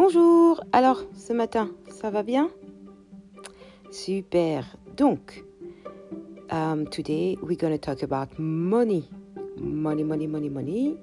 Bonjour. 0.00 0.60
Alors, 0.70 1.02
ce 1.12 1.32
matin, 1.32 1.70
ça 1.88 2.08
va 2.08 2.22
bien? 2.22 2.50
Super. 3.90 4.64
Donc, 4.96 5.42
um, 6.52 6.86
today 6.88 7.36
we're 7.42 7.56
going 7.56 7.76
to 7.76 7.78
talk 7.78 8.04
about 8.04 8.28
money. 8.38 9.10
Money, 9.56 10.04
money, 10.04 10.28
money, 10.28 10.48
money. 10.50 10.96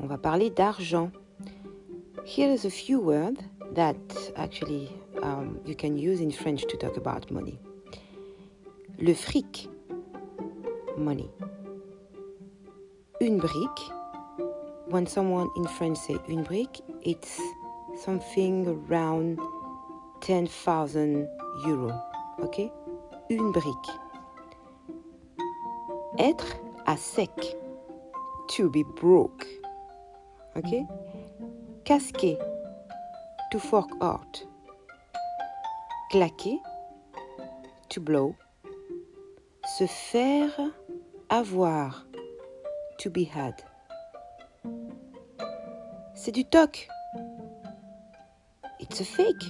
On 0.00 0.08
va 0.08 0.18
parler 0.18 0.50
d'argent. 0.50 1.12
Here 2.24 2.52
is 2.52 2.66
a 2.66 2.68
few 2.68 2.98
words 2.98 3.38
that 3.76 3.94
actually 4.34 4.90
um, 5.22 5.60
you 5.64 5.76
can 5.76 5.96
use 5.96 6.20
in 6.20 6.32
French 6.32 6.66
to 6.66 6.76
talk 6.76 6.96
about 6.96 7.30
money. 7.30 7.60
Le 8.98 9.14
fric, 9.14 9.68
money. 10.98 11.30
Une 13.20 13.38
brique. 13.38 13.92
When 14.88 15.06
someone 15.06 15.48
in 15.56 15.68
French 15.68 15.98
say 15.98 16.16
une 16.28 16.42
brique, 16.42 16.82
it's 17.04 17.40
something 17.96 18.66
around 18.88 19.38
10,000 20.20 21.26
euros. 21.66 21.92
Ok? 22.42 22.60
Une 23.30 23.52
brique. 23.52 23.90
Être 26.18 26.56
à 26.86 26.96
sec. 26.96 27.56
To 28.48 28.70
be 28.70 28.84
broke. 29.00 29.46
Ok? 30.56 30.74
Casquer. 31.84 32.38
To 33.52 33.58
fork 33.58 33.90
out. 34.00 34.46
Claquer. 36.10 36.60
To 37.90 38.00
blow. 38.00 38.34
Se 39.78 39.86
faire 39.86 40.52
avoir. 41.28 42.06
To 42.98 43.10
be 43.10 43.26
had. 43.26 43.54
C'est 46.14 46.32
du 46.32 46.44
toc. 46.44 46.88
It's 48.78 49.00
a 49.00 49.04
fake. 49.04 49.42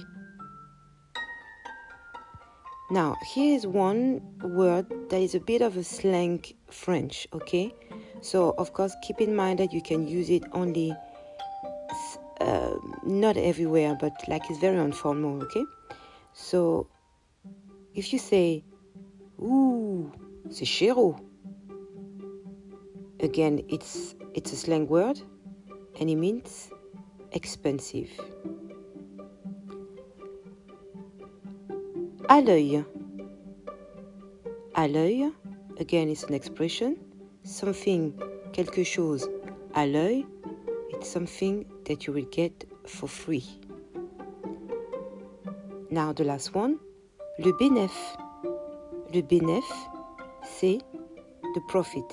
Now, 2.89 3.17
here 3.33 3.53
is 3.53 3.67
one 3.67 4.21
word 4.41 4.87
that 5.09 5.19
is 5.19 5.35
a 5.35 5.41
bit 5.41 5.61
of 5.61 5.75
a 5.75 5.83
slang 5.83 6.43
French, 6.71 7.27
okay? 7.33 7.75
So, 8.21 8.55
of 8.57 8.71
course, 8.71 8.95
keep 9.01 9.19
in 9.19 9.35
mind 9.35 9.59
that 9.59 9.73
you 9.73 9.81
can 9.81 10.07
use 10.07 10.29
it 10.29 10.43
only 10.53 10.95
uh, 12.39 12.75
not 13.03 13.35
everywhere, 13.35 13.97
but 13.99 14.13
like 14.29 14.49
it's 14.49 14.59
very 14.59 14.77
informal, 14.77 15.43
okay? 15.43 15.65
So, 16.31 16.87
if 17.93 18.13
you 18.13 18.19
say, 18.19 18.63
Ooh, 19.41 20.11
c'est 20.49 20.65
chéro, 20.65 21.19
again, 23.19 23.61
it's, 23.67 24.15
it's 24.33 24.53
a 24.53 24.55
slang 24.55 24.87
word 24.87 25.19
and 25.99 26.09
it 26.09 26.15
means 26.15 26.71
expensive. 27.33 28.09
À 32.29 32.41
l'œil. 32.41 32.83
À 34.73 34.87
l'œil, 34.89 35.31
again, 35.79 36.09
it's 36.09 36.25
an 36.25 36.33
expression. 36.33 36.97
Something, 37.43 38.11
quelque 38.51 38.83
chose 38.83 39.29
à 39.73 39.87
l'œil, 39.87 40.25
it's 40.91 41.09
something 41.09 41.65
that 41.85 42.05
you 42.05 42.13
will 42.13 42.27
get 42.29 42.67
for 42.85 43.07
free. 43.07 43.45
Now 45.89 46.11
the 46.11 46.25
last 46.25 46.53
one, 46.53 46.77
le 47.39 47.53
bénéf. 47.57 48.17
Le 49.13 49.21
bénéf, 49.21 49.63
c'est 50.43 50.79
the 51.55 51.61
profit. 51.69 52.03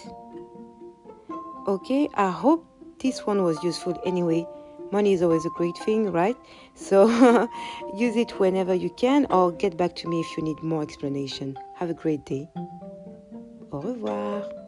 Okay, 1.66 2.08
I 2.14 2.30
hope 2.30 2.64
this 3.00 3.26
one 3.26 3.42
was 3.42 3.56
useful 3.64 3.94
anyway. 4.06 4.46
Money 4.94 5.12
is 5.12 5.22
always 5.22 5.44
a 5.44 5.50
great 5.50 5.76
thing, 5.78 6.12
right? 6.12 6.36
So 6.76 7.08
use 7.96 8.14
it 8.14 8.38
whenever 8.38 8.72
you 8.72 8.90
can 8.90 9.26
or 9.28 9.50
get 9.50 9.76
back 9.76 9.96
to 9.96 10.08
me 10.08 10.20
if 10.20 10.36
you 10.36 10.44
need 10.44 10.62
more 10.62 10.82
explanation. 10.82 11.58
Have 11.74 11.90
a 11.90 11.94
great 11.94 12.24
day. 12.24 12.48
Au 13.72 13.80
revoir. 13.80 14.63